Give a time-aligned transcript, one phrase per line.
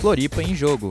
[0.00, 0.90] Floripa em Jogo.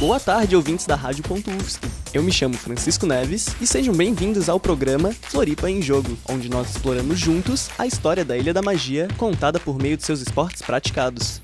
[0.00, 1.78] Boa tarde, ouvintes da Rádio.UFSC.
[2.12, 6.70] Eu me chamo Francisco Neves e sejam bem-vindos ao programa Floripa em Jogo, onde nós
[6.70, 11.40] exploramos juntos a história da Ilha da Magia contada por meio de seus esportes praticados.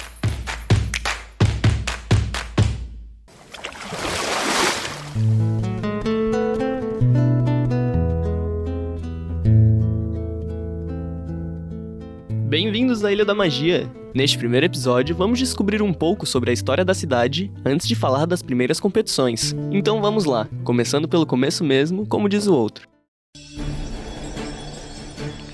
[13.13, 13.91] Ilha da Magia!
[14.15, 18.27] Neste primeiro episódio, vamos descobrir um pouco sobre a história da cidade antes de falar
[18.27, 19.55] das primeiras competições.
[19.73, 22.89] Então vamos lá, começando pelo começo mesmo, como diz o outro.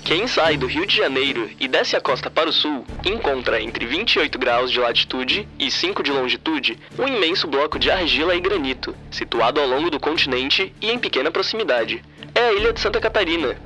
[0.04, 3.84] Quem sai do Rio de Janeiro e desce a costa para o sul encontra entre
[3.86, 8.94] 28 graus de latitude e 5 de longitude um imenso bloco de argila e granito,
[9.10, 12.04] situado ao longo do continente e em pequena proximidade.
[12.34, 13.56] É a ilha de Santa Catarina,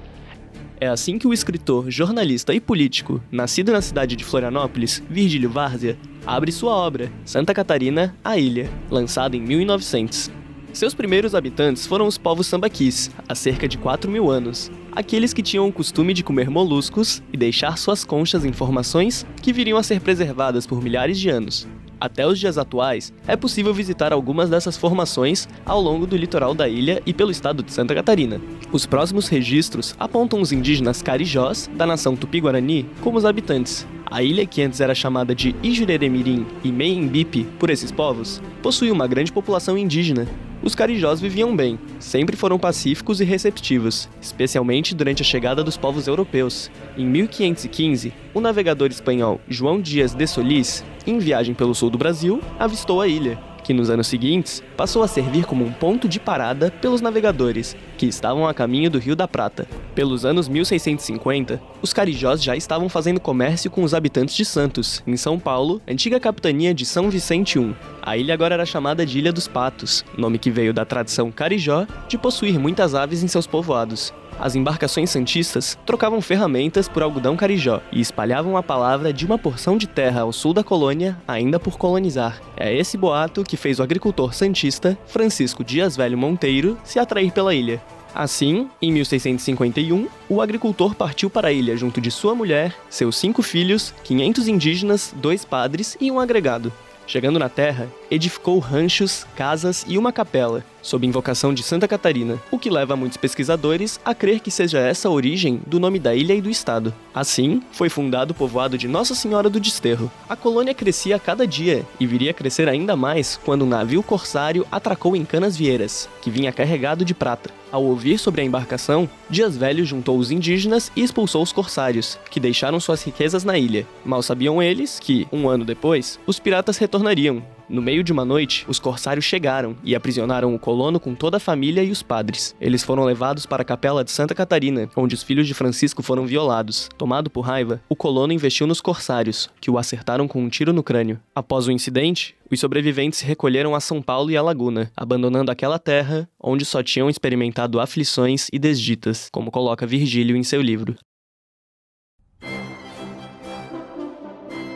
[0.81, 5.97] é assim que o escritor, jornalista e político, nascido na cidade de Florianópolis, Virgílio Várzea,
[6.27, 10.31] abre sua obra, Santa Catarina, a Ilha, lançada em 1900.
[10.73, 15.43] Seus primeiros habitantes foram os povos sambaquis, há cerca de 4 mil anos, aqueles que
[15.43, 19.83] tinham o costume de comer moluscos e deixar suas conchas em formações que viriam a
[19.83, 21.69] ser preservadas por milhares de anos.
[22.01, 26.67] Até os dias atuais, é possível visitar algumas dessas formações ao longo do litoral da
[26.67, 28.41] ilha e pelo estado de Santa Catarina.
[28.73, 33.87] Os próximos registros apontam os indígenas carijós, da nação tupi-guarani, como os habitantes.
[34.07, 39.07] A ilha, que antes era chamada de Ijureremirim e Meiembipe por esses povos, possui uma
[39.07, 40.27] grande população indígena,
[40.63, 46.07] os carijós viviam bem, sempre foram pacíficos e receptivos, especialmente durante a chegada dos povos
[46.07, 46.71] europeus.
[46.97, 52.41] Em 1515, o navegador espanhol João Dias de Solís, em viagem pelo sul do Brasil,
[52.59, 56.73] avistou a ilha que nos anos seguintes passou a servir como um ponto de parada
[56.81, 59.65] pelos navegadores, que estavam a caminho do Rio da Prata.
[59.95, 65.17] Pelos anos 1650, os carijós já estavam fazendo comércio com os habitantes de Santos, em
[65.17, 67.77] São Paulo, antiga capitania de São Vicente I.
[68.03, 71.87] A ilha agora era chamada de Ilha dos Patos, nome que veio da tradição carijó
[72.09, 77.81] de possuir muitas aves em seus povoados, as embarcações santistas trocavam ferramentas por algodão carijó
[77.93, 81.77] e espalhavam a palavra de uma porção de terra ao sul da colônia ainda por
[81.77, 82.41] colonizar.
[82.57, 87.55] É esse boato que fez o agricultor santista Francisco Dias Velho Monteiro se atrair pela
[87.55, 87.83] ilha.
[88.15, 93.43] Assim, em 1651, o agricultor partiu para a ilha junto de sua mulher, seus cinco
[93.43, 96.73] filhos, 500 indígenas, dois padres e um agregado.
[97.07, 102.59] Chegando na terra, edificou ranchos, casas e uma capela, sob invocação de Santa Catarina, o
[102.59, 106.35] que leva muitos pesquisadores a crer que seja essa a origem do nome da ilha
[106.35, 106.93] e do estado.
[107.15, 110.11] Assim, foi fundado o povoado de Nossa Senhora do Desterro.
[110.29, 114.03] A colônia crescia a cada dia e viria a crescer ainda mais quando um navio
[114.03, 117.51] corsário atracou em Canas Vieiras, que vinha carregado de prata.
[117.71, 122.41] Ao ouvir sobre a embarcação, Dias Velho juntou os indígenas e expulsou os corsários, que
[122.41, 123.87] deixaram suas riquezas na ilha.
[124.05, 128.65] Mal sabiam eles que, um ano depois, os piratas retornariam, no meio de uma noite,
[128.69, 132.55] os corsários chegaram e aprisionaram o colono com toda a família e os padres.
[132.61, 136.27] Eles foram levados para a capela de Santa Catarina, onde os filhos de Francisco foram
[136.27, 136.89] violados.
[136.99, 140.83] Tomado por raiva, o colono investiu nos corsários, que o acertaram com um tiro no
[140.83, 141.21] crânio.
[141.33, 145.79] Após o incidente, os sobreviventes se recolheram a São Paulo e a Laguna, abandonando aquela
[145.79, 150.97] terra onde só tinham experimentado aflições e desditas, como coloca Virgílio em seu livro.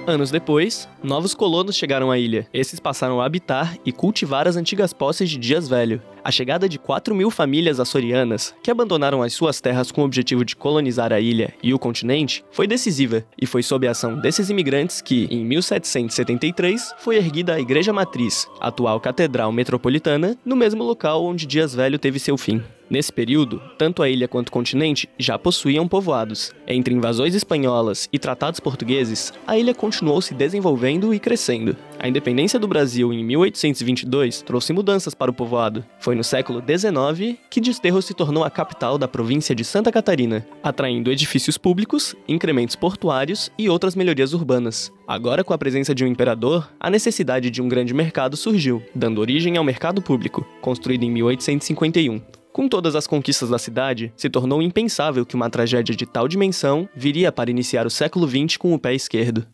[0.06, 2.46] Anos depois, novos colonos chegaram à ilha.
[2.52, 6.02] Esses passaram a habitar e cultivar as antigas posses de Dias Velho.
[6.22, 10.44] A chegada de 4 mil famílias açorianas, que abandonaram as suas terras com o objetivo
[10.44, 14.50] de colonizar a ilha e o continente, foi decisiva, e foi sob a ação desses
[14.50, 21.24] imigrantes que, em 1773, foi erguida a Igreja Matriz, atual Catedral Metropolitana, no mesmo local
[21.24, 22.62] onde Dias Velho teve seu fim.
[22.88, 26.52] Nesse período, tanto a ilha quanto o continente já possuíam povoados.
[26.66, 31.76] Entre invasões espanholas e tratados portugueses, a ilha continuou se desenvolvendo e crescendo.
[31.98, 35.84] A independência do Brasil em 1822 trouxe mudanças para o povoado.
[35.98, 40.46] Foi no século XIX que Desterro se tornou a capital da província de Santa Catarina,
[40.62, 44.92] atraindo edifícios públicos, incrementos portuários e outras melhorias urbanas.
[45.08, 49.20] Agora, com a presença de um imperador, a necessidade de um grande mercado surgiu, dando
[49.20, 52.43] origem ao mercado público, construído em 1851.
[52.54, 56.88] Com todas as conquistas da cidade, se tornou impensável que uma tragédia de tal dimensão
[56.94, 59.44] viria para iniciar o século XX com o pé esquerdo.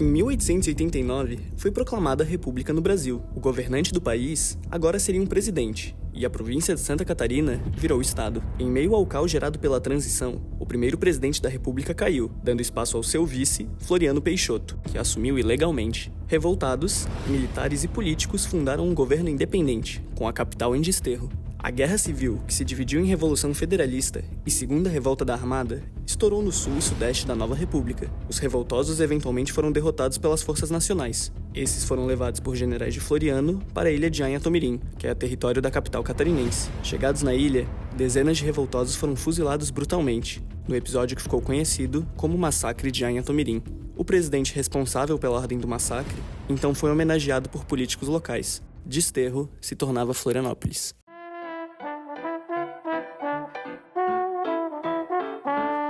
[0.00, 3.22] Em 1889, foi proclamada a República no Brasil.
[3.36, 8.00] O governante do país agora seria um presidente, e a província de Santa Catarina virou
[8.00, 8.42] Estado.
[8.58, 12.96] Em meio ao caos gerado pela transição, o primeiro presidente da República caiu, dando espaço
[12.96, 16.12] ao seu vice, Floriano Peixoto, que assumiu ilegalmente.
[16.26, 21.28] Revoltados, militares e políticos fundaram um governo independente, com a capital em desterro.
[21.64, 26.42] A Guerra Civil, que se dividiu em Revolução Federalista e Segunda Revolta da Armada, estourou
[26.42, 28.10] no sul e sudeste da nova república.
[28.28, 31.32] Os revoltosos eventualmente foram derrotados pelas forças nacionais.
[31.54, 35.62] Esses foram levados por generais de Floriano para a ilha de Anhatomirim, que é território
[35.62, 36.68] da capital catarinense.
[36.82, 42.36] Chegados na ilha, dezenas de revoltosos foram fuzilados brutalmente, no episódio que ficou conhecido como
[42.36, 43.62] Massacre de Anhatomirim.
[43.96, 48.62] O presidente responsável pela ordem do massacre então foi homenageado por políticos locais.
[48.84, 50.94] Desterro se tornava Florianópolis.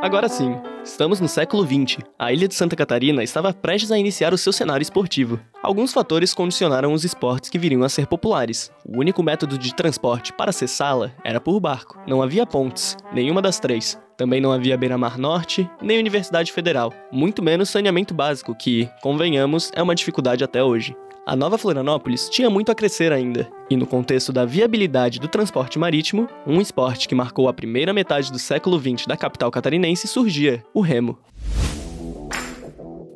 [0.05, 0.55] Agora sim,
[0.85, 2.05] estamos no século XX.
[2.19, 5.41] A ilha de Santa Catarina estava prestes a iniciar o seu cenário esportivo.
[5.62, 8.71] Alguns fatores condicionaram os esportes que viriam a ser populares.
[8.87, 11.99] O único método de transporte para acessá-la era por barco.
[12.06, 13.99] Não havia pontes, nenhuma das três.
[14.15, 19.83] Também não havia beira-mar norte, nem Universidade Federal, muito menos saneamento básico, que, convenhamos, é
[19.83, 20.95] uma dificuldade até hoje.
[21.26, 25.79] A nova Florianópolis tinha muito a crescer ainda, e no contexto da viabilidade do transporte
[25.79, 30.62] marítimo, um esporte que marcou a primeira metade do século XX da capital catarinense surgia:
[30.75, 31.19] o remo.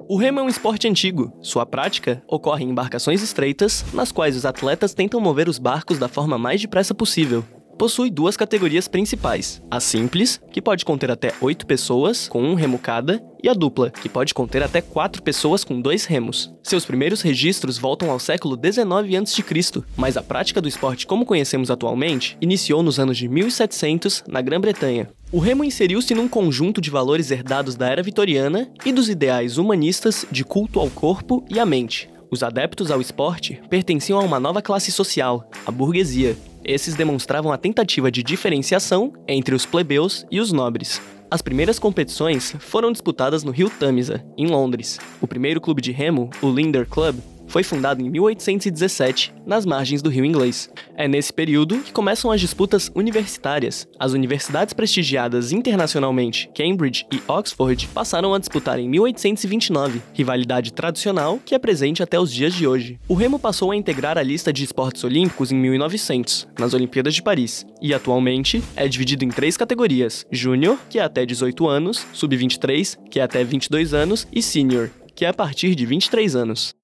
[0.09, 1.31] O remo é um esporte antigo.
[1.43, 6.09] Sua prática ocorre em embarcações estreitas, nas quais os atletas tentam mover os barcos da
[6.09, 7.45] forma mais depressa possível,
[7.79, 12.79] possui duas categorias principais: a simples, que pode conter até 8 pessoas, com um remo
[12.79, 16.53] cada, e a dupla, que pode conter até 4 pessoas com dois remos.
[16.63, 18.89] Seus primeiros registros voltam ao século XIX
[19.21, 24.43] a.C., mas a prática do esporte como conhecemos atualmente iniciou nos anos de 1700 na
[24.43, 25.09] Grã-Bretanha.
[25.31, 30.27] O remo inseriu-se num conjunto de valores herdados da era vitoriana e dos ideais humanistas
[30.33, 32.11] de culto ao corpo e à mente.
[32.31, 36.37] Os adeptos ao esporte pertenciam a uma nova classe social, a burguesia,
[36.69, 41.01] esses demonstravam a tentativa de diferenciação entre os plebeus e os nobres.
[41.31, 44.99] As primeiras competições foram disputadas no Rio Tamisa, em Londres.
[45.19, 47.17] O primeiro clube de remo, o Linder Club,
[47.49, 50.71] foi fundado em 1817, nas margens do Rio Inglês.
[50.95, 53.89] É nesse período que começam as disputas universitárias.
[53.99, 61.55] As universidades prestigiadas internacionalmente, Cambridge e Oxford, passaram a disputar em 1829, rivalidade tradicional que
[61.55, 63.01] é presente até os dias de hoje.
[63.09, 67.23] O remo passou a integrar a lista de esportes olímpicos em 1900, nas Olimpíadas de
[67.23, 72.99] Paris, e atualmente é dividido em três categorias: Júnior, que é até 18 anos, Sub-23,
[73.11, 76.78] que é até 22 anos, e Senior, que é a partir de 23 anos.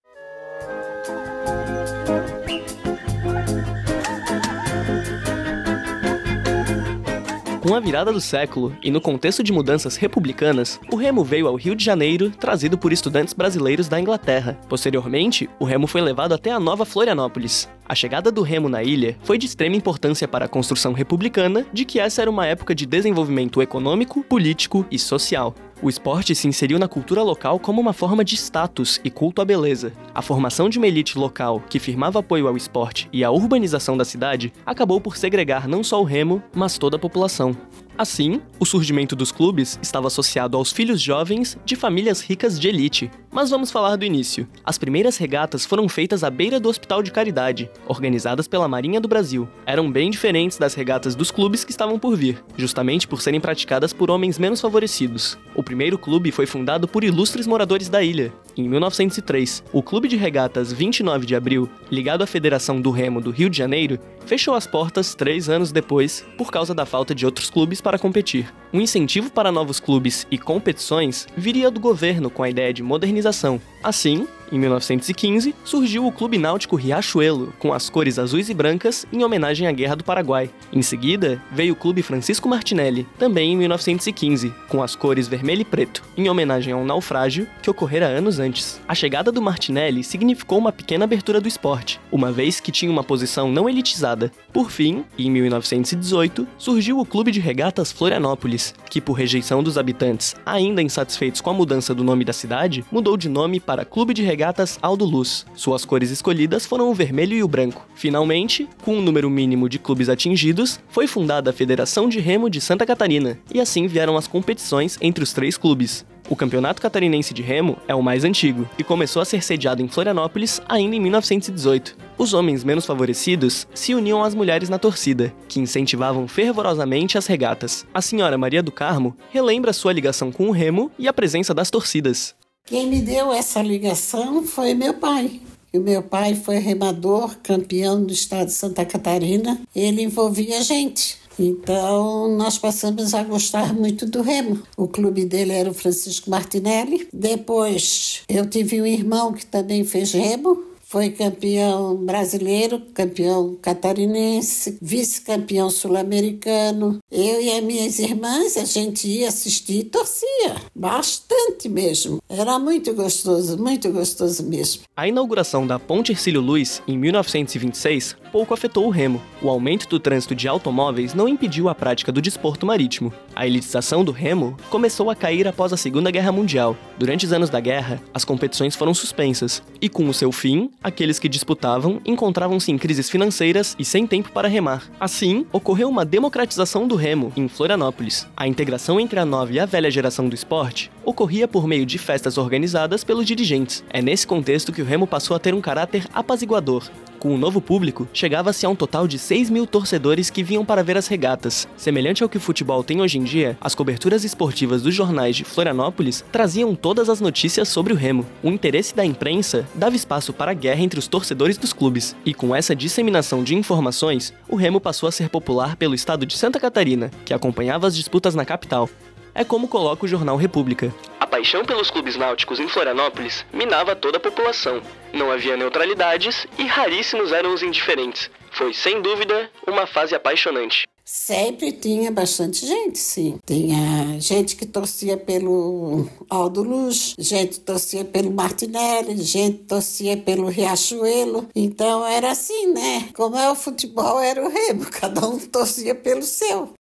[7.64, 11.54] Com a virada do século e no contexto de mudanças republicanas, o remo veio ao
[11.54, 14.58] Rio de Janeiro trazido por estudantes brasileiros da Inglaterra.
[14.68, 17.66] Posteriormente, o remo foi levado até a nova Florianópolis.
[17.88, 21.86] A chegada do remo na ilha foi de extrema importância para a construção republicana de
[21.86, 25.54] que essa era uma época de desenvolvimento econômico, político e social.
[25.84, 29.44] O esporte se inseriu na cultura local como uma forma de status e culto à
[29.44, 29.92] beleza.
[30.14, 34.02] A formação de uma elite local que firmava apoio ao esporte e à urbanização da
[34.02, 37.54] cidade acabou por segregar não só o remo, mas toda a população.
[37.96, 43.08] Assim, o surgimento dos clubes estava associado aos filhos jovens de famílias ricas de elite.
[43.30, 44.48] Mas vamos falar do início.
[44.64, 49.06] As primeiras regatas foram feitas à beira do Hospital de Caridade, organizadas pela Marinha do
[49.06, 49.48] Brasil.
[49.64, 53.92] Eram bem diferentes das regatas dos clubes que estavam por vir, justamente por serem praticadas
[53.92, 55.38] por homens menos favorecidos.
[55.54, 59.64] O primeiro clube foi fundado por ilustres moradores da ilha, em 1903.
[59.72, 63.58] O Clube de Regatas 29 de Abril, ligado à Federação do Remo do Rio de
[63.58, 67.98] Janeiro, fechou as portas três anos depois por causa da falta de outros clubes para
[67.98, 68.52] competir.
[68.72, 73.60] Um incentivo para novos clubes e competições viria do governo com a ideia de modernização.
[73.82, 79.24] Assim, em 1915, surgiu o Clube Náutico Riachuelo, com as cores azuis e brancas em
[79.24, 80.48] homenagem à Guerra do Paraguai.
[80.72, 85.64] Em seguida, veio o Clube Francisco Martinelli, também em 1915, com as cores vermelho e
[85.64, 88.80] preto, em homenagem a um naufrágio que ocorrera anos antes.
[88.86, 93.02] A chegada do Martinelli significou uma pequena abertura do esporte, uma vez que tinha uma
[93.02, 94.30] posição não elitizada.
[94.52, 100.36] Por fim, em 1918, surgiu o Clube de Regatas Florianópolis, que por rejeição dos habitantes,
[100.46, 104.22] ainda insatisfeitos com a mudança do nome da cidade, mudou de nome para Clube de
[104.22, 104.43] Regatas
[104.82, 105.46] Aldo Luz.
[105.54, 107.86] Suas cores escolhidas foram o vermelho e o branco.
[107.94, 112.60] Finalmente, com um número mínimo de clubes atingidos, foi fundada a Federação de Remo de
[112.60, 116.04] Santa Catarina, e assim vieram as competições entre os três clubes.
[116.28, 119.88] O Campeonato Catarinense de Remo é o mais antigo e começou a ser sediado em
[119.88, 121.96] Florianópolis ainda em 1918.
[122.16, 127.86] Os homens menos favorecidos se uniam às mulheres na torcida, que incentivavam fervorosamente as regatas.
[127.92, 131.70] A senhora Maria do Carmo relembra sua ligação com o remo e a presença das
[131.70, 132.34] torcidas.
[132.66, 135.38] Quem me deu essa ligação foi meu pai.
[135.70, 139.60] O meu pai foi remador, campeão do estado de Santa Catarina.
[139.76, 141.18] Ele envolvia gente.
[141.38, 144.62] Então, nós passamos a gostar muito do remo.
[144.78, 147.06] O clube dele era o Francisco Martinelli.
[147.12, 155.68] Depois, eu tive um irmão que também fez remo foi campeão brasileiro, campeão catarinense, vice-campeão
[155.68, 156.98] sul-americano.
[157.10, 160.54] Eu e as minhas irmãs, a gente ia assistir e torcia.
[160.72, 162.22] Bastante mesmo.
[162.28, 164.82] Era muito gostoso, muito gostoso mesmo.
[164.96, 169.22] A inauguração da Ponte Ercílio Luz, em 1926, pouco afetou o remo.
[169.40, 173.12] O aumento do trânsito de automóveis não impediu a prática do desporto marítimo.
[173.32, 176.76] A elitização do remo começou a cair após a Segunda Guerra Mundial.
[176.98, 181.20] Durante os anos da guerra, as competições foram suspensas, e com o seu fim, aqueles
[181.20, 184.82] que disputavam encontravam-se em crises financeiras e sem tempo para remar.
[184.98, 188.26] Assim, ocorreu uma democratização do remo em Florianópolis.
[188.36, 191.98] A integração entre a nova e a velha geração do esporte ocorria por meio de
[191.98, 193.84] festas organizadas pelos dirigentes.
[193.90, 196.90] É nesse contexto que o remo passou a ter um caráter apaziguador,
[197.24, 200.84] com o novo público, chegava-se a um total de 6 mil torcedores que vinham para
[200.84, 201.66] ver as regatas.
[201.74, 205.42] Semelhante ao que o futebol tem hoje em dia, as coberturas esportivas dos jornais de
[205.42, 208.26] Florianópolis traziam todas as notícias sobre o remo.
[208.42, 212.34] O interesse da imprensa dava espaço para a guerra entre os torcedores dos clubes, e
[212.34, 216.60] com essa disseminação de informações, o remo passou a ser popular pelo estado de Santa
[216.60, 218.86] Catarina, que acompanhava as disputas na capital.
[219.34, 220.92] É como coloca o jornal República
[221.34, 224.80] paixão pelos clubes náuticos em Florianópolis minava toda a população.
[225.12, 228.30] Não havia neutralidades e raríssimos eram os indiferentes.
[228.52, 230.86] Foi, sem dúvida, uma fase apaixonante.
[231.04, 233.36] Sempre tinha bastante gente, sim.
[233.44, 240.16] Tinha gente que torcia pelo Aldo Luz, gente que torcia pelo Martinelli, gente que torcia
[240.16, 241.48] pelo Riachuelo.
[241.52, 243.08] Então era assim, né?
[243.12, 246.72] Como é o futebol, era o remo, cada um torcia pelo seu.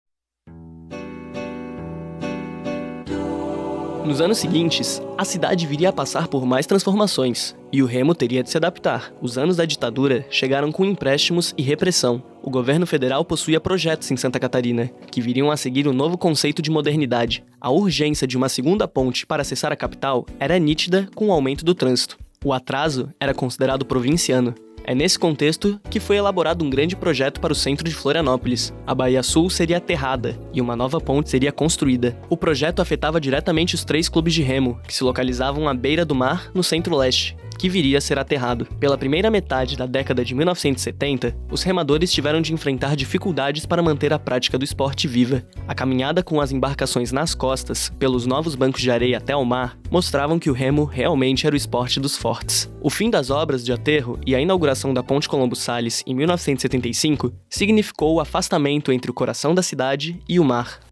[4.04, 8.42] Nos anos seguintes, a cidade viria a passar por mais transformações, e o remo teria
[8.42, 9.12] de se adaptar.
[9.22, 12.20] Os anos da ditadura chegaram com empréstimos e repressão.
[12.42, 16.60] O governo federal possuía projetos em Santa Catarina, que viriam a seguir um novo conceito
[16.60, 17.44] de modernidade.
[17.60, 21.64] A urgência de uma segunda ponte para acessar a capital era nítida com o aumento
[21.64, 22.18] do trânsito.
[22.44, 24.52] O atraso era considerado provinciano,
[24.84, 28.72] é nesse contexto que foi elaborado um grande projeto para o centro de Florianópolis.
[28.86, 32.16] A Baía Sul seria aterrada e uma nova ponte seria construída.
[32.28, 36.14] O projeto afetava diretamente os três clubes de remo, que se localizavam à beira do
[36.14, 38.66] mar, no centro-leste que viria a ser aterrado.
[38.78, 44.12] Pela primeira metade da década de 1970, os remadores tiveram de enfrentar dificuldades para manter
[44.12, 45.42] a prática do esporte viva.
[45.66, 49.78] A caminhada com as embarcações nas costas, pelos novos bancos de areia até o mar,
[49.90, 52.72] mostravam que o remo realmente era o esporte dos fortes.
[52.80, 57.32] O fim das obras de aterro e a inauguração da Ponte Colombo Salles em 1975
[57.48, 60.91] significou o afastamento entre o coração da cidade e o mar.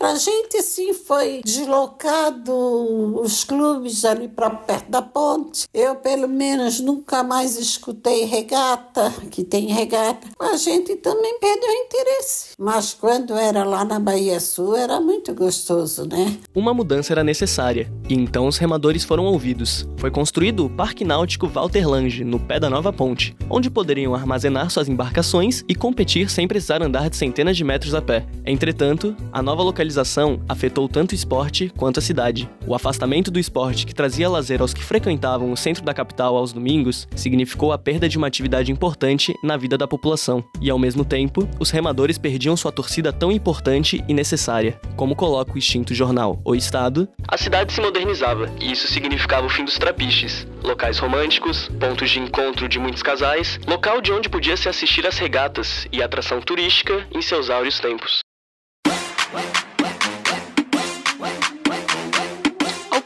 [0.00, 5.68] Para a gente, sim, foi deslocado os clubes ali para perto da ponte.
[5.74, 10.26] Eu, pelo menos, nunca mais escutei regata, que tem regata.
[10.40, 12.54] A gente também perdeu interesse.
[12.58, 16.34] Mas quando era lá na Bahia Sul, era muito gostoso, né?
[16.54, 19.86] Uma mudança era necessária, e então os remadores foram ouvidos.
[19.98, 24.70] Foi construído o Parque Náutico Walter Lange, no pé da nova ponte, onde poderiam armazenar
[24.70, 28.24] suas embarcações e competir sem precisar andar de centenas de metros a pé.
[28.46, 32.48] Entretanto, a nova localização localização afetou tanto o esporte quanto a cidade.
[32.66, 36.52] O afastamento do esporte que trazia lazer aos que frequentavam o centro da capital aos
[36.52, 40.44] domingos significou a perda de uma atividade importante na vida da população.
[40.60, 44.80] E ao mesmo tempo, os remadores perdiam sua torcida tão importante e necessária.
[44.96, 49.50] Como coloca o extinto jornal O Estado, a cidade se modernizava e isso significava o
[49.50, 54.56] fim dos trapiches, locais românticos, pontos de encontro de muitos casais, local de onde podia
[54.56, 58.20] se assistir às regatas e atração turística em seus áureos tempos.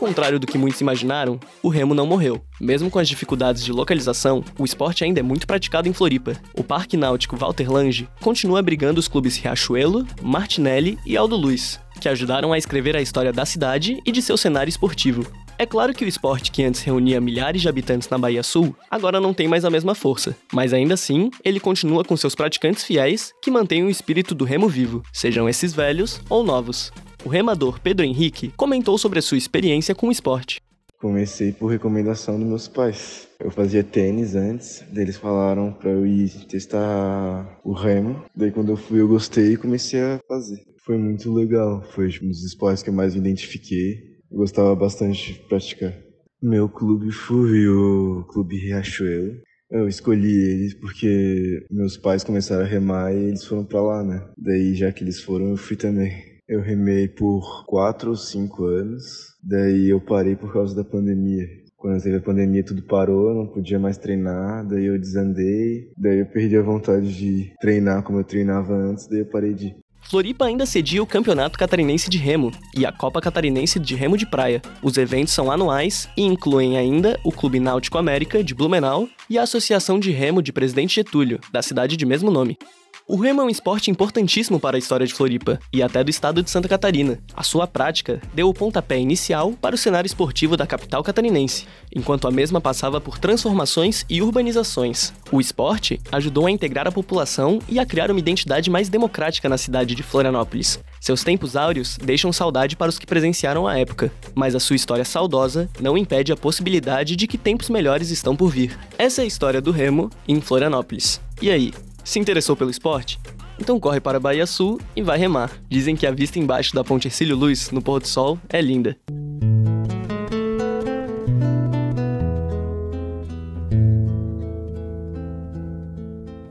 [0.05, 2.39] Contrário do que muitos imaginaram, o remo não morreu.
[2.61, 6.37] Mesmo com as dificuldades de localização, o esporte ainda é muito praticado em Floripa.
[6.55, 12.07] O Parque Náutico Walter Lange continua abrigando os clubes Riachuelo, Martinelli e Aldo Luz, que
[12.07, 15.27] ajudaram a escrever a história da cidade e de seu cenário esportivo.
[15.57, 19.19] É claro que o esporte que antes reunia milhares de habitantes na Bahia Sul agora
[19.19, 23.33] não tem mais a mesma força, mas ainda assim ele continua com seus praticantes fiéis
[23.41, 26.93] que mantêm o espírito do remo vivo, sejam esses velhos ou novos
[27.25, 30.61] o remador Pedro Henrique comentou sobre a sua experiência com o esporte.
[31.01, 33.29] Comecei por recomendação dos meus pais.
[33.41, 38.25] Eu fazia tênis antes, eles falaram para eu ir testar o remo.
[38.35, 40.63] Daí quando eu fui eu gostei e comecei a fazer.
[40.85, 44.15] Foi muito legal, foi um dos esportes que eu mais me identifiquei.
[44.31, 45.95] Eu gostava bastante de praticar.
[46.43, 49.41] Meu clube foi o Clube Riachuelo.
[49.71, 54.27] Eu escolhi eles porque meus pais começaram a remar e eles foram para lá, né?
[54.37, 56.34] Daí já que eles foram, eu fui também.
[56.47, 59.03] Eu remei por quatro ou cinco anos,
[59.43, 61.47] daí eu parei por causa da pandemia.
[61.75, 66.27] Quando teve a pandemia, tudo parou, não podia mais treinar, daí eu desandei, daí eu
[66.27, 69.77] perdi a vontade de treinar como eu treinava antes, daí eu parei de ir.
[70.03, 74.27] Floripa ainda cedia o Campeonato Catarinense de Remo e a Copa Catarinense de Remo de
[74.27, 74.61] Praia.
[74.83, 79.45] Os eventos são anuais e incluem ainda o Clube Náutico América de Blumenau e a
[79.45, 82.59] Associação de Remo de Presidente Getúlio, da cidade de mesmo nome.
[83.07, 86.43] O remo é um esporte importantíssimo para a história de Floripa e até do estado
[86.43, 87.19] de Santa Catarina.
[87.37, 92.27] A sua prática deu o pontapé inicial para o cenário esportivo da capital catarinense, enquanto
[92.27, 95.13] a mesma passava por transformações e urbanizações.
[95.31, 99.59] O esporte ajudou a integrar a população e a criar uma identidade mais democrática na
[99.59, 100.81] cidade de Florianópolis.
[100.99, 105.05] Seus tempos áureos deixam saudade para os que presenciaram a época, mas a sua história
[105.05, 108.79] saudosa não impede a possibilidade de que tempos melhores estão por vir.
[108.97, 111.21] Essa é a história do remo em Florianópolis.
[111.43, 111.71] E aí,
[112.05, 113.19] se interessou pelo esporte?
[113.59, 115.51] Então corre para a Bahia Sul e vai remar.
[115.69, 118.97] Dizem que a vista embaixo da ponte Ercílio Luz, no pôr do sol, é linda.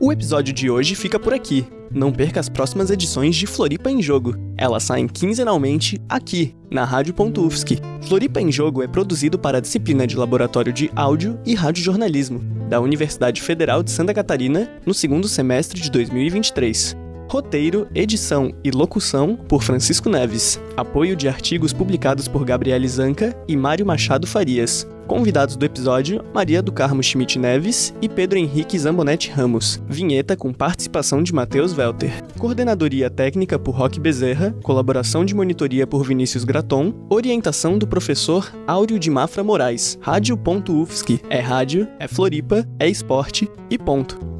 [0.00, 1.66] O episódio de hoje fica por aqui.
[1.90, 4.34] Não perca as próximas edições de Floripa em Jogo.
[4.54, 7.78] Elas saem quinzenalmente aqui, na Rádio.UFSC.
[8.02, 12.42] Floripa em Jogo é produzido para a disciplina de Laboratório de Áudio e Radiojornalismo,
[12.74, 17.03] da Universidade Federal de Santa Catarina, no segundo semestre de 2023.
[17.28, 20.60] Roteiro, edição e locução por Francisco Neves.
[20.76, 24.86] Apoio de artigos publicados por Gabriele Zanca e Mário Machado Farias.
[25.06, 29.82] Convidados do episódio: Maria do Carmo Schmidt Neves e Pedro Henrique Zambonetti Ramos.
[29.88, 32.22] Vinheta com participação de Matheus Welter.
[32.38, 34.54] Coordenadoria técnica por Roque Bezerra.
[34.62, 36.92] Colaboração de monitoria por Vinícius Graton.
[37.10, 39.98] Orientação do professor Áureo de Mafra Moraes.
[40.00, 41.20] Rádio.UFSC.
[41.28, 44.33] É rádio, é Floripa, é esporte e ponto.